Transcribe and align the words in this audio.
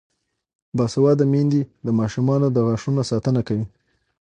باسواده 0.77 1.25
میندې 1.33 1.61
د 1.85 1.87
ماشومانو 1.99 2.47
د 2.51 2.57
غاښونو 2.67 3.01
ساتنه 3.11 3.41
کوي. 3.47 3.65